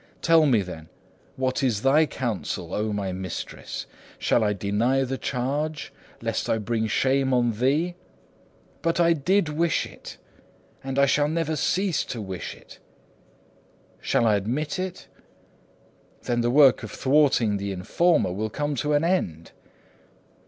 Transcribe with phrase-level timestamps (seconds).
[0.23, 0.89] Tell me, then,
[1.35, 3.85] what is thy counsel, O my mistress.
[4.17, 5.93] Shall I deny the charge,
[6.23, 7.93] lest I bring shame on thee?
[8.81, 10.17] But I did wish it,
[10.83, 12.79] and I shall never cease to wish it.
[13.99, 15.07] Shall I admit it?
[16.23, 19.51] Then the work of thwarting the informer will come to an end.